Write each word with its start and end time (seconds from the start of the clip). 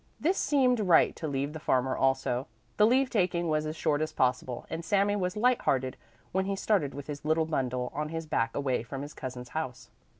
This 0.19 0.35
seemed 0.39 0.79
right 0.79 1.15
to 1.17 1.27
the 1.27 1.59
farmer 1.59 1.95
also. 1.95 2.47
The 2.77 2.87
leave 2.87 3.11
taking 3.11 3.49
was 3.49 3.67
as 3.67 3.75
short 3.75 4.01
as 4.01 4.11
possible, 4.11 4.65
and 4.67 4.83
Sami 4.83 5.15
was 5.15 5.37
light 5.37 5.61
hearted 5.61 5.95
when 6.31 6.45
he 6.45 6.55
started 6.55 6.95
with 6.95 7.05
his 7.05 7.23
little 7.23 7.45
bundle 7.45 7.91
on 7.93 8.09
his 8.09 8.25
back 8.25 8.55
away 8.55 8.81
from 8.81 9.03
his 9.03 9.13
cousins' 9.13 9.49
house. 9.49 9.91